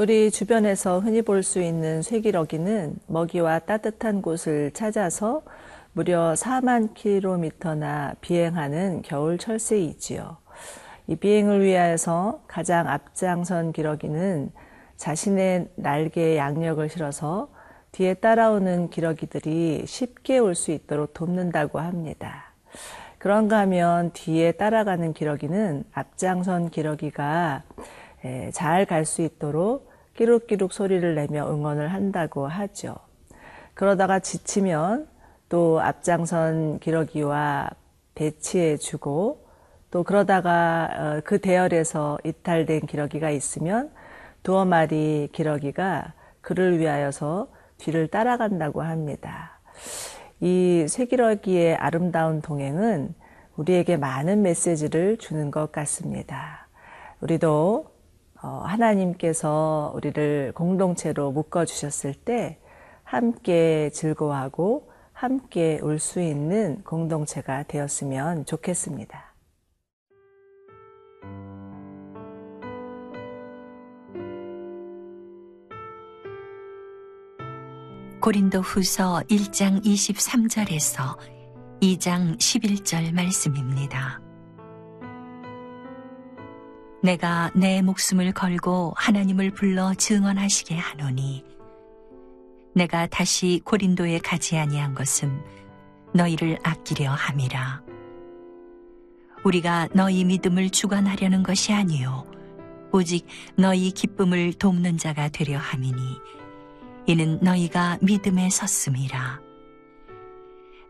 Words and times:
우리 0.00 0.30
주변에서 0.30 1.00
흔히 1.00 1.20
볼 1.20 1.42
수 1.42 1.60
있는 1.60 2.00
쇠기러기는 2.00 2.96
먹이와 3.06 3.58
따뜻한 3.58 4.22
곳을 4.22 4.70
찾아서 4.70 5.42
무려 5.92 6.32
4만 6.32 6.94
킬로미터나 6.94 8.14
비행하는 8.22 9.02
겨울 9.02 9.36
철새이지요. 9.36 10.38
이 11.06 11.16
비행을 11.16 11.62
위하여서 11.62 12.44
가장 12.48 12.88
앞장선 12.88 13.72
기러기는 13.72 14.50
자신의 14.96 15.68
날개에 15.76 16.38
양력을 16.38 16.88
실어서 16.88 17.50
뒤에 17.92 18.14
따라오는 18.14 18.88
기러기들이 18.88 19.84
쉽게 19.86 20.38
올 20.38 20.54
수 20.54 20.70
있도록 20.70 21.12
돕는다고 21.12 21.78
합니다. 21.78 22.54
그런가 23.18 23.58
하면 23.58 24.12
뒤에 24.14 24.52
따라가는 24.52 25.12
기러기는 25.12 25.84
앞장선 25.92 26.70
기러기가 26.70 27.64
잘 28.54 28.86
갈 28.86 29.04
수 29.04 29.20
있도록 29.20 29.89
끼룩끼룩 30.14 30.72
소리를 30.72 31.14
내며 31.14 31.50
응원을 31.50 31.88
한다고 31.88 32.46
하죠. 32.46 32.96
그러다가 33.74 34.18
지치면 34.18 35.08
또 35.48 35.80
앞장선 35.80 36.78
기러기와 36.80 37.70
배치해 38.14 38.76
주고 38.76 39.46
또 39.90 40.04
그러다가 40.04 40.88
어, 40.92 41.20
그 41.24 41.40
대열에서 41.40 42.18
이탈된 42.24 42.86
기러기가 42.86 43.30
있으면 43.30 43.90
두어 44.42 44.64
마리 44.64 45.28
기러기가 45.32 46.14
그를 46.40 46.78
위하여서 46.78 47.48
뒤를 47.78 48.08
따라간다고 48.08 48.82
합니다. 48.82 49.58
이 50.40 50.86
쇠기러기의 50.88 51.76
아름다운 51.76 52.40
동행은 52.40 53.14
우리에게 53.56 53.96
많은 53.96 54.42
메시지를 54.42 55.18
주는 55.18 55.50
것 55.50 55.72
같습니다. 55.72 56.68
우리도 57.20 57.86
어, 57.86 57.89
하나님께서 58.48 59.92
우리를 59.94 60.52
공동체로 60.54 61.30
묶어 61.32 61.64
주셨을 61.64 62.14
때 62.14 62.58
함께 63.04 63.90
즐거워하고 63.90 64.90
함께 65.12 65.78
올 65.82 65.98
수 65.98 66.20
있는 66.20 66.82
공동체가 66.84 67.64
되었으면 67.64 68.46
좋겠습니다. 68.46 69.34
고린도 78.20 78.60
후서 78.60 79.22
1장 79.28 79.82
23절에서 79.84 81.16
2장 81.80 82.36
11절 82.38 83.12
말씀입니다. 83.14 84.29
내가 87.02 87.50
내 87.54 87.80
목숨을 87.80 88.32
걸고 88.32 88.92
하나님을 88.96 89.52
불러 89.52 89.94
증언하시게 89.94 90.76
하노니 90.76 91.44
내가 92.74 93.06
다시 93.06 93.60
고린도에 93.64 94.18
가지 94.18 94.58
아니한 94.58 94.94
것은 94.94 95.42
너희를 96.14 96.58
아끼려 96.62 97.10
함이라. 97.10 97.82
우리가 99.44 99.88
너희 99.94 100.24
믿음을 100.24 100.68
주관하려는 100.68 101.42
것이 101.42 101.72
아니요 101.72 102.26
오직 102.92 103.26
너희 103.56 103.90
기쁨을 103.92 104.52
돕는 104.54 104.98
자가 104.98 105.30
되려 105.30 105.58
함이니 105.58 105.96
이는 107.06 107.38
너희가 107.40 107.98
믿음에 108.02 108.50
섰음이라. 108.50 109.40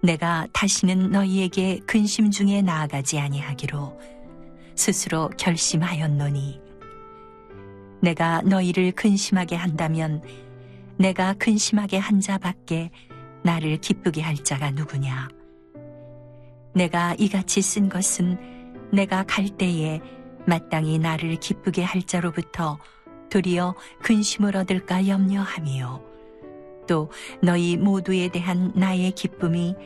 내가 0.03 0.49
다시는 0.53 1.11
너희에게 1.11 1.81
근심 1.87 2.31
중에 2.31 2.63
나아가지 2.63 3.21
아니하기로 3.21 4.01
스스로 4.81 5.29
결심하였노니 5.37 6.59
내가 8.01 8.41
너희를 8.41 8.93
근심하게 8.93 9.55
한다면 9.55 10.23
내가 10.97 11.35
근심하게 11.35 11.99
한 11.99 12.19
자밖에 12.19 12.91
나를 13.43 13.77
기쁘게 13.77 14.23
할 14.23 14.37
자가 14.37 14.71
누구냐 14.71 15.29
내가 16.75 17.15
이같이 17.19 17.61
쓴 17.61 17.91
것은 17.91 18.39
내가 18.91 19.23
갈 19.25 19.51
때에 19.51 20.01
마땅히 20.47 20.99
나를 20.99 21.37
기쁘게 21.37 21.83
할 21.83 22.03
자로부터 22.03 22.79
도리어 23.31 23.75
근심을 24.03 24.57
얻을까 24.57 25.07
염려함이요 25.07 26.03
또 26.89 27.11
너희 27.43 27.77
모두에 27.77 28.29
대한 28.29 28.73
나의 28.75 29.13
기쁨이 29.13 29.77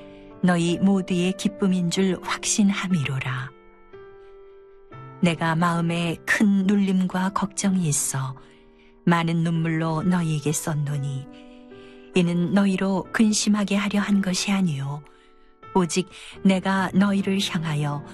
너희 0.40 0.78
모두의 0.78 1.32
기쁨인 1.32 1.90
줄 1.90 2.16
확신함이로라. 2.22 3.63
내가 5.24 5.56
마음에 5.56 6.18
큰 6.26 6.66
눌림과 6.66 7.30
걱정이 7.30 7.88
있어 7.88 8.36
많은 9.06 9.36
눈물로 9.36 10.02
너희에게 10.02 10.52
썼노니 10.52 11.26
이는 12.14 12.52
너희로 12.52 13.06
근심하게 13.10 13.74
하려 13.76 14.00
한 14.00 14.20
것이 14.20 14.52
아니요. 14.52 15.02
오직 15.74 16.10
내가 16.44 16.90
너희를 16.92 17.38
향하여 17.40 18.04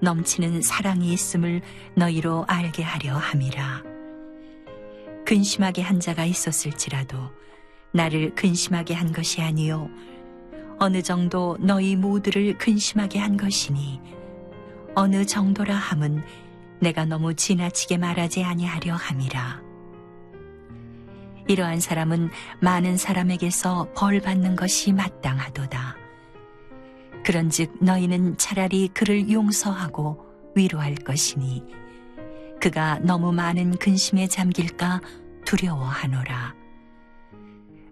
넘치는 0.00 0.62
사랑이 0.62 1.12
있음을 1.12 1.60
너희로 1.96 2.46
알게 2.48 2.82
하려 2.82 3.14
함이라. 3.14 3.82
근심하게 5.26 5.82
한 5.82 6.00
자가 6.00 6.24
있었을지라도 6.24 7.18
나를 7.92 8.34
근심하게 8.34 8.94
한 8.94 9.12
것이 9.12 9.42
아니요. 9.42 9.90
어느 10.78 11.02
정도 11.02 11.58
너희 11.60 11.94
모두를 11.94 12.56
근심하게 12.56 13.18
한 13.18 13.36
것이니 13.36 14.00
어느 14.94 15.26
정도라 15.26 15.74
함은 15.74 16.24
내가 16.84 17.06
너무 17.06 17.32
지나치게 17.34 17.96
말하지 17.96 18.44
아니하려 18.44 18.94
함이라. 18.94 19.62
이러한 21.48 21.80
사람은 21.80 22.30
많은 22.60 22.98
사람에게서 22.98 23.88
벌 23.96 24.20
받는 24.20 24.54
것이 24.54 24.92
마땅하도다. 24.92 25.96
그런즉 27.24 27.82
너희는 27.82 28.36
차라리 28.36 28.88
그를 28.88 29.30
용서하고 29.30 30.26
위로할 30.54 30.94
것이니 30.94 31.64
그가 32.60 32.98
너무 32.98 33.32
많은 33.32 33.78
근심에 33.78 34.26
잠길까 34.26 35.00
두려워하노라. 35.46 36.54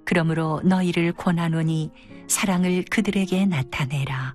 그러므로 0.05 0.61
너희를 0.65 1.13
권하노니 1.13 1.91
사랑을 2.29 2.85
그들에게 2.91 3.47
나타내라. 3.47 4.35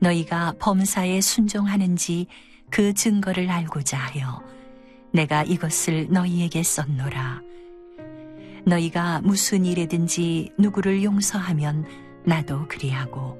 너희가 0.00 0.54
범사에 0.58 1.20
순종하는지 1.20 2.26
그 2.70 2.92
증거를 2.92 3.50
알고자 3.50 3.98
하여 3.98 4.42
내가 5.12 5.42
이것을 5.42 6.08
너희에게 6.10 6.62
썼노라. 6.62 7.42
너희가 8.64 9.20
무슨 9.22 9.64
일에든지 9.64 10.52
누구를 10.58 11.02
용서하면 11.02 11.86
나도 12.24 12.66
그리하고 12.68 13.38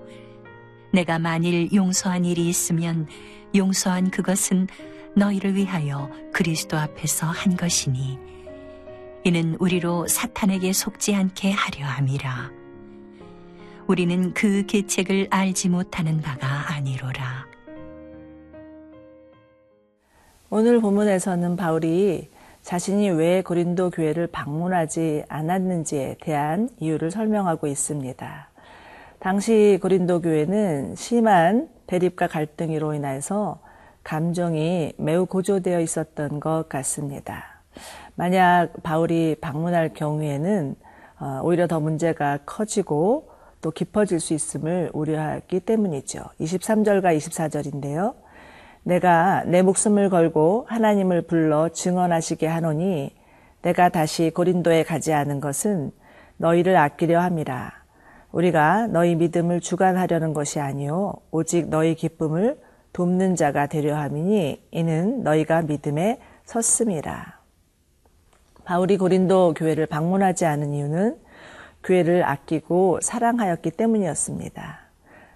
내가 0.93 1.19
만일 1.19 1.73
용서한 1.73 2.25
일이 2.25 2.49
있으면 2.49 3.07
용서한 3.55 4.11
그것은 4.11 4.69
너희를 5.15 5.55
위하여 5.57 6.11
그리스도 6.33 6.79
앞에서 6.79 7.27
한 7.27 7.57
것이니 7.57 8.19
이는 9.25 9.57
우리로 9.59 10.07
사탄에게 10.07 10.73
속지 10.73 11.15
않게 11.15 11.51
하려 11.51 11.85
함이라. 11.85 12.51
우리는 13.87 14.33
그 14.33 14.65
계책을 14.67 15.29
알지 15.31 15.71
못하는 15.71 16.21
바가 16.21 16.73
아니로라. 16.73 17.48
오늘 20.51 20.81
본문에서는 20.81 21.57
바울이 21.57 22.31
자신이 22.63 23.11
왜 23.11 23.43
고린도 23.43 23.91
교회를 23.91 24.29
방문하지 24.29 25.25
않았는지에 25.29 26.17
대한 26.23 26.71
이유를 26.79 27.11
설명하고 27.11 27.67
있습니다. 27.67 28.49
당시 29.19 29.79
고린도 29.83 30.23
교회는 30.23 30.95
심한 30.95 31.69
대립과 31.87 32.29
갈등으로 32.29 32.95
인해서 32.95 33.61
감정이 34.05 34.95
매우 34.97 35.27
고조되어 35.27 35.81
있었던 35.81 36.41
것 36.41 36.67
같습니다. 36.71 37.61
만약 38.15 38.71
바울이 38.83 39.37
방문할 39.43 39.93
경우에는 39.93 40.77
어, 41.21 41.41
오히려 41.43 41.67
더 41.67 41.79
문제가 41.79 42.39
커지고 42.47 43.29
또 43.61 43.71
깊어질 43.71 44.19
수 44.19 44.33
있음을 44.33 44.93
우려하기 44.95 45.61
때문이죠. 45.61 46.25
23절과 46.41 47.15
24절인데요. 47.19 48.15
내가 48.89 49.45
내 49.45 49.61
목숨을 49.61 50.09
걸고 50.09 50.65
하나님을 50.67 51.21
불러 51.23 51.69
증언하시게 51.69 52.47
하노니 52.47 53.15
내가 53.61 53.91
다시 53.91 54.31
고린도에 54.31 54.83
가지 54.85 55.13
않은 55.13 55.41
것은 55.43 55.91
너희를 56.39 56.75
아끼려 56.75 57.21
함이라. 57.21 57.71
우리가 58.33 58.87
너희 58.87 59.15
믿음을 59.15 59.61
주관하려는 59.61 60.33
것이 60.33 60.59
아니요 60.59 61.13
오직 61.31 61.69
너희 61.69 61.95
기쁨을 61.95 62.59
돕는 62.95 63.37
자가 63.37 63.67
되려 63.67 63.95
함이니 63.95 64.63
이는 64.71 65.23
너희가 65.23 65.63
믿음에 65.63 66.19
섰음이라. 66.47 67.41
바울이 68.65 68.97
고린도 68.97 69.53
교회를 69.53 69.85
방문하지 69.85 70.47
않은 70.47 70.73
이유는 70.73 71.19
교회를 71.85 72.25
아끼고 72.25 73.01
사랑하였기 73.03 73.71
때문이었습니다. 73.71 74.79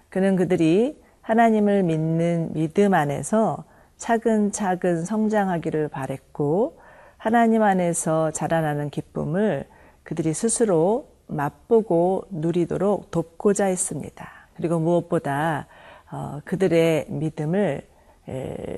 그는 0.09 0.37
그들이 0.37 1.02
하나님을 1.23 1.83
믿는 1.83 2.53
믿음 2.53 2.93
안에서 2.93 3.63
차근차근 3.97 5.05
성장하기를 5.05 5.87
바랬고 5.87 6.77
하나님 7.17 7.63
안에서 7.63 8.31
자라나는 8.31 8.89
기쁨을 8.89 9.65
그들이 10.03 10.33
스스로 10.33 11.07
맛보고 11.27 12.25
누리도록 12.29 13.09
돕고자 13.09 13.65
했습니다. 13.65 14.29
그리고 14.55 14.79
무엇보다 14.79 15.67
어, 16.11 16.41
그들의 16.43 17.07
믿음을 17.09 17.81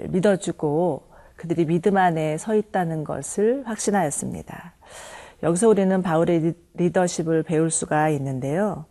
믿어주고 0.09 1.03
그들이 1.35 1.65
믿음 1.65 1.97
안에 1.97 2.37
서 2.37 2.55
있다는 2.55 3.03
것을 3.03 3.63
확신하였습니다. 3.65 4.73
여기서 5.43 5.67
우리는 5.67 6.01
바울의 6.01 6.53
리더십을 6.75 7.43
배울 7.43 7.71
수가 7.71 8.09
있는데요. 8.09 8.85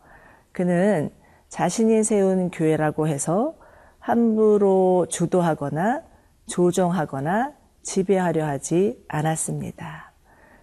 그는 0.53 1.11
자신이 1.55 2.03
세운 2.03 2.51
교회라고 2.51 3.07
해서 3.07 3.55
함부로 4.01 5.07
주도하거나 5.09 6.03
조정하거나 6.47 7.53
지배하려 7.85 8.45
하지 8.45 9.01
않았습니다. 9.07 10.11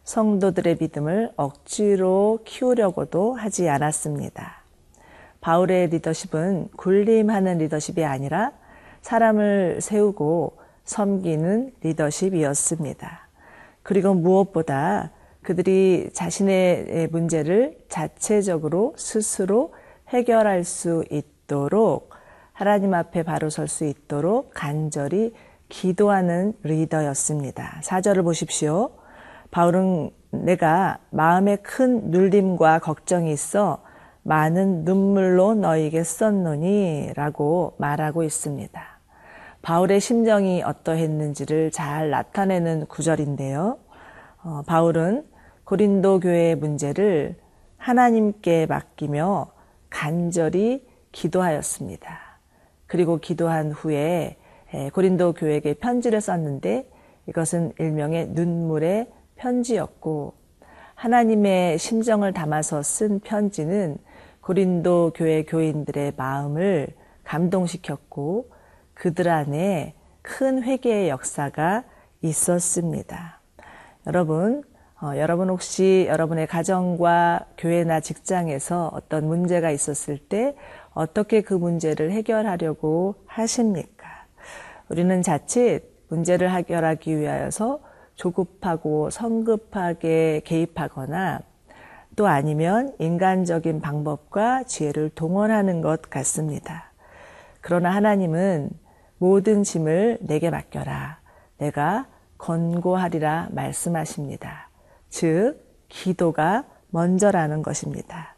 성도들의 0.04 0.80
믿음을 0.82 1.32
억지로 1.38 2.40
키우려고도 2.44 3.36
하지 3.36 3.70
않았습니다. 3.70 4.66
바울의 5.40 5.92
리더십은 5.92 6.72
군림하는 6.76 7.60
리더십이 7.60 8.04
아니라 8.04 8.52
사람을 9.02 9.80
세우고 9.80 10.58
섬기는 10.84 11.72
리더십이었습니다. 11.84 13.30
그리고 13.82 14.14
무엇보다 14.14 15.12
그들이 15.42 16.10
자신의 16.12 17.08
문제를 17.12 17.78
자체적으로 17.88 18.94
스스로 18.98 19.74
해결할 20.12 20.64
수 20.64 21.04
있도록 21.10 22.12
하나님 22.54 22.94
앞에 22.94 23.24
바로 23.24 23.50
설 23.50 23.68
수 23.68 23.86
있도록 23.86 24.52
간절히 24.54 25.34
기도하는 25.70 26.54
리더였습니다. 26.64 27.80
사절을 27.82 28.24
보십시오. 28.24 28.92
바울은 29.52 30.12
내가 30.32 31.00
마음에 31.10 31.56
큰 31.58 32.12
눌림과 32.12 32.80
걱정이 32.80 33.32
있어 33.32 33.84
많은 34.24 34.84
눈물로 34.84 35.56
너에게 35.56 36.04
썼노니 36.04 37.14
라고 37.16 37.76
말하고 37.80 38.24
있습니다. 38.24 38.82
바울의 39.62 40.00
심정이 40.00 40.62
어떠했는지를 40.64 41.72
잘 41.72 42.10
나타내는 42.10 42.86
구절인데요. 42.88 43.78
어, 44.44 44.62
바울은 44.68 45.26
고린도 45.64 46.20
교회의 46.20 46.56
문제를 46.56 47.36
하나님께 47.78 48.66
맡기며 48.68 49.48
간절히 50.02 50.84
기도하였습니다. 51.12 52.20
그리고 52.88 53.20
기도한 53.20 53.72
후에 53.72 54.36
고린도 54.94 55.34
교회에게 55.34 55.76
편지를 55.76 56.22
썼는데 56.22 56.90
이것은 57.28 57.74
일명의 57.78 58.30
눈물의 58.30 59.12
편지였고 59.36 60.34
하나님의 60.96 61.78
심정을 61.78 62.34
담아서 62.34 62.82
쓴 62.82 63.20
편지는 63.20 64.00
고린도 64.42 65.12
교회 65.14 65.44
교인들의 65.44 66.14
마음을 66.18 66.88
감동시켰고 67.24 68.50
그들 68.96 69.30
안에 69.30 69.94
큰 70.24 70.64
회개의 70.64 71.10
역사가 71.10 71.84
있었습니다. 72.24 73.40
여러분, 74.08 74.64
어, 75.04 75.18
여러분 75.18 75.50
혹시 75.50 76.06
여러분의 76.08 76.46
가정과 76.46 77.48
교회나 77.58 78.02
직장에서 78.02 78.92
어떤 78.94 79.26
문제가 79.26 79.72
있었을 79.72 80.20
때 80.20 80.56
어떻게 80.94 81.42
그 81.42 81.56
문제를 81.56 82.12
해결하려고 82.12 83.16
하십니까? 83.26 84.08
우리는 84.90 85.24
자칫 85.24 85.82
문제를 86.10 86.52
해결하기 86.52 87.18
위하여서 87.18 87.80
조급하고 88.14 89.10
성급하게 89.10 90.42
개입하거나 90.46 91.40
또 92.16 92.28
아니면 92.28 92.94
인간적인 93.00 93.82
방법과 93.82 94.66
지혜를 94.66 95.10
동원하는 95.16 95.82
것 95.82 96.12
같습니다. 96.12 96.92
그러나 97.62 97.90
하나님은 97.90 98.70
모든 99.18 99.64
짐을 99.64 100.20
내게 100.22 100.52
맡겨라. 100.52 101.20
내가 101.58 102.06
권고하리라 102.38 103.48
말씀하십니다. 103.52 104.71
즉, 105.12 105.60
기도가 105.90 106.66
먼저라는 106.90 107.62
것입니다. 107.62 108.36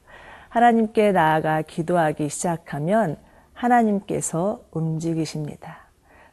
하나님께 0.50 1.12
나아가 1.14 1.62
기도하기 1.62 2.28
시작하면 2.30 3.18
하나님께서 3.54 4.66
움직이십니다. 4.72 5.88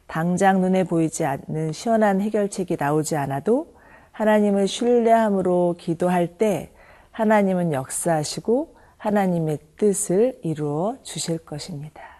당장 0.07 0.59
눈에 0.59 0.83
보이지 0.83 1.23
않는 1.25 1.71
시원한 1.71 2.19
해결책이 2.19 2.75
나오지 2.77 3.15
않아도 3.15 3.75
하나님을 4.11 4.67
신뢰함으로 4.67 5.75
기도할 5.79 6.37
때 6.37 6.73
하나님은 7.11 7.71
역사하시고 7.71 8.75
하나님의 8.97 9.59
뜻을 9.77 10.39
이루어 10.43 10.97
주실 11.03 11.37
것입니다. 11.37 12.10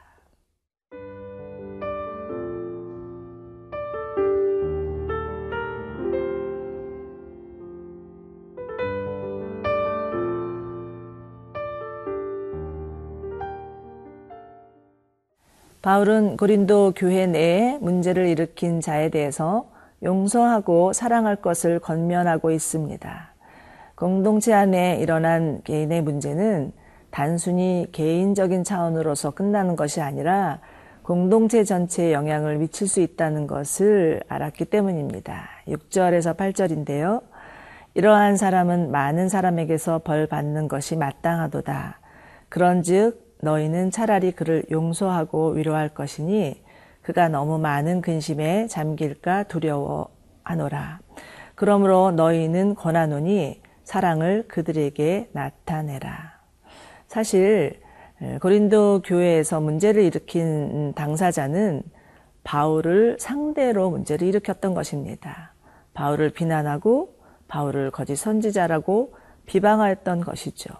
바울은 15.82 16.38
고린도 16.38 16.94
교회 16.96 17.26
내에 17.26 17.80
문제를 17.80 18.28
일으킨 18.28 18.82
자에 18.82 19.10
대해서 19.10 19.66
용서하고 20.04 20.94
사랑할 20.94 21.38
것을 21.38 21.80
건면하고 21.80 22.52
있습니다. 22.52 23.34
공동체 23.96 24.54
안에 24.54 24.98
일어난 25.00 25.62
개인의 25.64 26.04
문제는 26.04 26.72
단순히 27.10 27.88
개인적인 27.92 28.64
차원으로서 28.64 29.32
끝나는 29.32 29.76
것이 29.76 30.02
아니라 30.02 30.60
공동체 31.02 31.64
전체에 31.64 32.14
영향을 32.14 32.58
미칠 32.58 32.88
수 32.88 33.02
있다는 33.02 33.48
것을 33.48 34.22
알았기 34.28 34.66
때문입니다. 34.66 35.50
6절에서 35.68 36.38
8절인데요. 36.38 37.24
이러한 37.96 38.38
사람은 38.38 38.92
많은 38.92 39.30
사람에게서 39.30 40.00
벌 40.04 40.28
받는 40.28 40.68
것이 40.68 40.96
마땅하도다. 40.96 42.00
그런즉 42.50 43.31
너희는 43.42 43.92
차라리 43.92 44.32
그를 44.32 44.64
용서하고 44.72 45.52
위로할 45.52 45.90
것이니 45.90 46.64
그가 47.02 47.30
너무 47.30 47.58
많은 47.58 48.02
근심에 48.02 48.68
잠길까 48.68 49.44
두려워하노라. 49.44 51.00
그러므로 51.56 52.12
너희는 52.12 52.76
권하노니 52.76 53.62
사랑을 53.84 54.46
그들에게 54.48 55.30
나타내라. 55.34 56.40
사실 57.08 57.82
고린도 58.42 59.02
교회에서 59.04 59.60
문제를 59.60 60.04
일으킨 60.04 60.94
당사자는 60.94 61.82
바울을 62.44 63.18
상대로 63.20 63.90
문제를 63.90 64.28
일으켰던 64.28 64.74
것입니다. 64.74 65.54
바울을 65.94 66.30
비난하고 66.30 67.16
바울을 67.48 67.92
거짓 67.92 68.16
선지자라고 68.16 69.16
비방하였던 69.46 70.22
것이죠. 70.22 70.74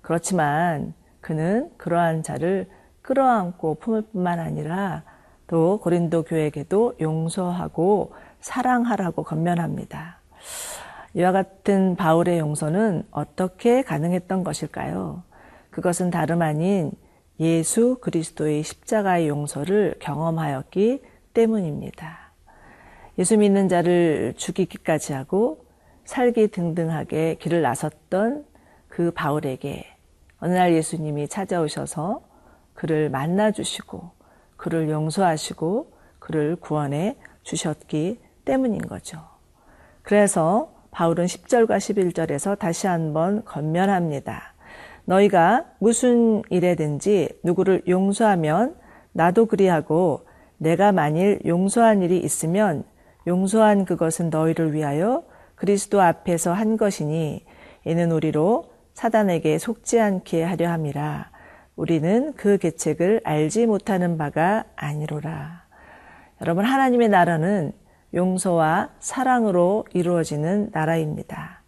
그렇지만 0.00 0.94
그는 1.26 1.72
그러한 1.76 2.22
자를 2.22 2.68
끌어안고 3.02 3.80
품을 3.80 4.02
뿐만 4.12 4.38
아니라 4.38 5.02
또 5.48 5.80
고린도 5.80 6.22
교회에게도 6.22 6.94
용서하고 7.00 8.12
사랑하라고 8.38 9.24
건면합니다. 9.24 10.20
이와 11.14 11.32
같은 11.32 11.96
바울의 11.96 12.38
용서는 12.38 13.02
어떻게 13.10 13.82
가능했던 13.82 14.44
것일까요? 14.44 15.24
그것은 15.70 16.12
다름 16.12 16.42
아닌 16.42 16.92
예수 17.40 17.98
그리스도의 18.00 18.62
십자가의 18.62 19.26
용서를 19.26 19.96
경험하였기 19.98 21.02
때문입니다. 21.34 22.30
예수 23.18 23.36
믿는 23.36 23.68
자를 23.68 24.34
죽이기까지 24.36 25.12
하고 25.12 25.64
살기 26.04 26.52
등등하게 26.52 27.34
길을 27.40 27.62
나섰던 27.62 28.44
그 28.86 29.10
바울에게 29.10 29.95
어느 30.40 30.54
날 30.54 30.74
예수님이 30.74 31.28
찾아오셔서 31.28 32.20
그를 32.74 33.10
만나주시고 33.10 34.10
그를 34.56 34.90
용서하시고 34.90 35.92
그를 36.18 36.56
구원해 36.56 37.16
주셨기 37.42 38.20
때문인 38.44 38.80
거죠. 38.80 39.20
그래서 40.02 40.72
바울은 40.90 41.26
10절과 41.26 41.76
11절에서 41.76 42.58
다시 42.58 42.86
한번 42.86 43.44
건면합니다. 43.44 44.54
너희가 45.04 45.64
무슨 45.78 46.42
일에든지 46.50 47.40
누구를 47.44 47.82
용서하면 47.86 48.76
나도 49.12 49.46
그리하고 49.46 50.26
내가 50.58 50.92
만일 50.92 51.40
용서한 51.46 52.02
일이 52.02 52.18
있으면 52.18 52.84
용서한 53.26 53.84
그것은 53.84 54.30
너희를 54.30 54.72
위하여 54.72 55.24
그리스도 55.54 56.00
앞에서 56.00 56.52
한 56.52 56.76
것이니 56.76 57.44
이는 57.84 58.12
우리로 58.12 58.75
사단에게 58.96 59.58
속지 59.58 60.00
않게 60.00 60.42
하려 60.42 60.68
함이라 60.70 61.30
우리는 61.76 62.32
그 62.32 62.58
계책을 62.58 63.20
알지 63.22 63.66
못하는 63.66 64.18
바가 64.18 64.64
아니로라. 64.74 65.62
여러분 66.40 66.64
하나님의 66.64 67.08
나라는 67.10 67.72
용서와 68.14 68.90
사랑으로 68.98 69.84
이루어지는 69.92 70.70
나라입니다. 70.72 71.62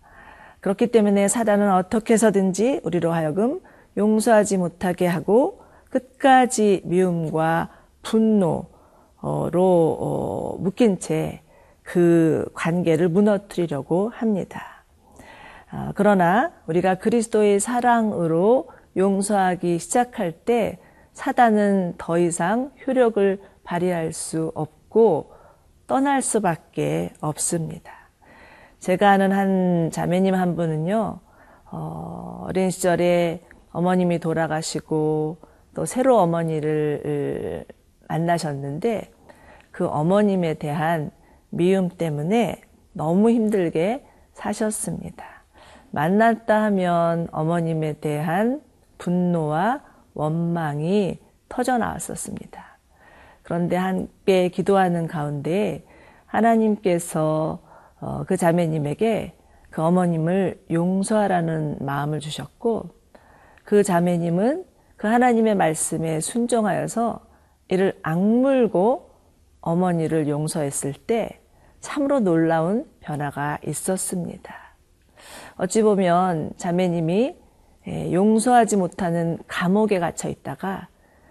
그렇기 0.58 0.88
때문에 0.88 1.28
사단은 1.28 1.72
어떻게 1.72 2.14
해서든지 2.14 2.80
우리로 2.82 3.12
하여금 3.12 3.60
용서하지 3.96 4.56
못하게 4.56 5.06
하고 5.06 5.62
끝까지 5.90 6.82
미움과 6.84 7.68
분노로 8.02 8.66
어, 9.20 10.56
묶인 10.58 10.98
채 10.98 11.42
그 11.88 12.44
관계를 12.52 13.08
무너뜨리려고 13.08 14.10
합니다. 14.10 14.77
아, 15.70 15.92
그러나 15.94 16.52
우리가 16.66 16.96
그리스도의 16.96 17.60
사랑으로 17.60 18.68
용서하기 18.96 19.78
시작할 19.78 20.32
때 20.32 20.78
사단은 21.12 21.94
더 21.98 22.18
이상 22.18 22.72
효력을 22.86 23.40
발휘할 23.64 24.12
수 24.12 24.50
없고 24.54 25.32
떠날 25.86 26.22
수밖에 26.22 27.12
없습니다. 27.20 27.92
제가 28.78 29.10
아는 29.10 29.32
한 29.32 29.90
자매님 29.90 30.34
한 30.34 30.54
분은요, 30.54 31.18
어, 31.70 32.44
어린 32.46 32.70
시절에 32.70 33.42
어머님이 33.72 34.20
돌아가시고 34.20 35.38
또 35.74 35.84
새로 35.84 36.18
어머니를 36.18 37.64
만나셨는데 38.08 39.10
그 39.70 39.86
어머님에 39.86 40.54
대한 40.54 41.10
미움 41.50 41.88
때문에 41.88 42.62
너무 42.92 43.30
힘들게 43.30 44.04
사셨습니다. 44.32 45.37
만났다 45.90 46.62
하면 46.64 47.28
어머님에 47.32 47.94
대한 47.94 48.60
분노와 48.98 49.82
원망이 50.14 51.18
터져 51.48 51.78
나왔었습니다. 51.78 52.78
그런데 53.42 53.76
함께 53.76 54.48
기도하는 54.48 55.06
가운데 55.06 55.84
하나님께서 56.26 57.60
어, 58.00 58.24
그 58.26 58.36
자매님에게 58.36 59.34
그 59.70 59.82
어머님을 59.82 60.64
용서하라는 60.70 61.78
마음을 61.80 62.20
주셨고 62.20 62.90
그 63.64 63.82
자매님은 63.82 64.64
그 64.96 65.06
하나님의 65.06 65.54
말씀에 65.54 66.20
순종하여서 66.20 67.20
이를 67.68 67.98
악물고 68.02 69.10
어머니를 69.60 70.28
용서했을 70.28 70.94
때 70.94 71.40
참으로 71.80 72.20
놀라운 72.20 72.86
변화가 73.00 73.58
있었습니다. 73.66 74.67
어찌 75.56 75.82
보면 75.82 76.52
자매님이 76.56 77.36
예, 77.88 78.12
용서하지 78.12 78.76
못하는 78.76 79.38
감옥에 79.46 79.98
갇혀 79.98 80.28
있다가 80.28 80.88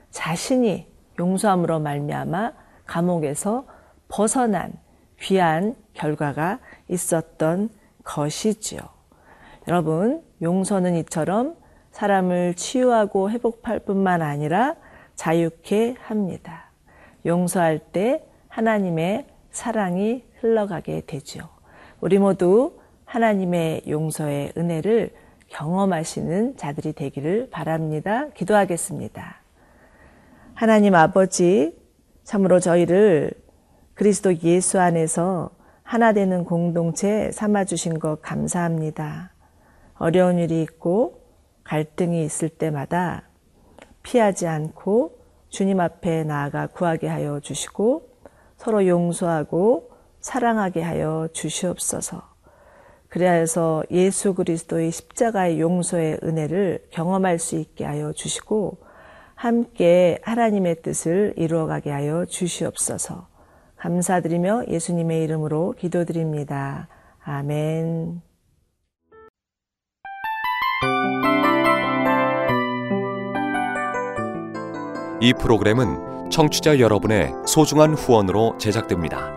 자신이 0.10 0.88
용서함으로 1.20 1.80
말미암아 1.80 2.54
감옥에서 2.86 3.66
벗어난 4.08 4.74
귀한 5.20 5.76
결과가 5.94 6.60
있었던 6.88 7.70
것이지요. 8.04 8.82
여러분, 9.68 10.24
용서는 10.42 10.96
이처럼 10.96 11.56
사람을 11.92 12.54
치유하고 12.56 13.32
회복할 13.32 13.80
뿐만 13.80 14.22
아니라 14.22 14.76
자유케 15.16 15.96
합니다. 16.00 16.72
용서할 17.26 17.80
때 17.80 18.24
하나님의 18.48 19.28
사랑이 19.52 20.24
흘러가게 20.40 21.02
되죠. 21.06 21.50
우리 22.00 22.20
모두 22.20 22.77
하나님의 23.08 23.84
용서의 23.88 24.52
은혜를 24.58 25.12
경험하시는 25.48 26.58
자들이 26.58 26.92
되기를 26.92 27.50
바랍니다. 27.50 28.28
기도하겠습니다. 28.34 29.42
하나님 30.54 30.94
아버지, 30.94 31.74
참으로 32.24 32.60
저희를 32.60 33.32
그리스도 33.94 34.36
예수 34.44 34.80
안에서 34.80 35.52
하나 35.84 36.12
되는 36.12 36.44
공동체 36.44 37.32
삼아주신 37.32 38.00
것 38.00 38.22
감사합니다. 38.22 39.32
어려운 39.96 40.38
일이 40.38 40.62
있고 40.62 41.22
갈등이 41.64 42.24
있을 42.26 42.50
때마다 42.50 43.24
피하지 44.04 44.48
않고 44.48 45.18
주님 45.48 45.80
앞에 45.80 46.26
나아가 46.26 46.68
구하게 46.68 47.08
하여 47.08 47.40
주시고 47.40 48.10
서로 48.58 48.86
용서하고 48.86 49.92
사랑하게 50.20 50.82
하여 50.82 51.30
주시옵소서. 51.32 52.37
그래서 53.10 53.84
예수 53.90 54.34
그리스도의 54.34 54.92
십자가의 54.92 55.60
용서의 55.60 56.20
은혜를 56.24 56.88
경험할 56.92 57.40
수 57.40 57.56
있게 57.56 57.86
하여 57.86 58.12
주시고 58.12 58.78
함께 59.36 60.20
하나님의 60.24 60.82
뜻을 60.82 61.34
이루어가게 61.38 61.92
하여 61.92 62.26
주시옵소서. 62.26 63.28
감사드리며 63.78 64.64
예수님의 64.68 65.24
이름으로 65.24 65.76
기도드립니다. 65.78 66.88
아멘. 67.24 68.22
이 75.20 75.34
프로그램은 75.34 76.30
청취자 76.30 76.80
여러분의 76.80 77.32
소중한 77.46 77.94
후원으로 77.94 78.58
제작됩니다. 78.58 79.37